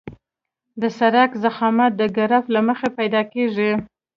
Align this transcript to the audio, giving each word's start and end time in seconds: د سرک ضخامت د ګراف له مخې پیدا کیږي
د 0.81 0.83
سرک 0.97 1.31
ضخامت 1.43 1.91
د 1.97 2.01
ګراف 2.17 2.45
له 2.55 2.61
مخې 2.67 2.89
پیدا 2.97 3.21
کیږي 3.33 3.71